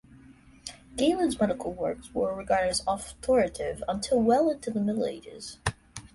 Galen's 0.95 1.39
medical 1.39 1.73
works 1.73 2.11
were 2.11 2.33
regarded 2.35 2.69
as 2.69 2.81
authoritative 2.87 3.83
until 3.87 4.19
well 4.19 4.49
into 4.49 4.71
the 4.71 4.79
Middle 4.81 5.05
Ages. 5.05 5.59